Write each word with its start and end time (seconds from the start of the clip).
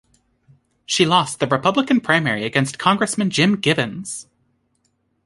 She 0.87 1.05
lost 1.05 1.39
the 1.39 1.45
Republican 1.45 2.01
primary 2.01 2.43
against 2.43 2.79
Congressman 2.79 3.29
Jim 3.29 3.57
Gibbons. 3.57 4.25